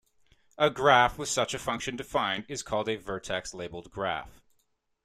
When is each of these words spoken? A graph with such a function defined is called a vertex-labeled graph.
A 0.57 0.71
graph 0.71 1.19
with 1.19 1.29
such 1.29 1.53
a 1.53 1.59
function 1.59 1.95
defined 1.95 2.45
is 2.49 2.63
called 2.63 2.89
a 2.89 2.95
vertex-labeled 2.95 3.91
graph. 3.91 4.41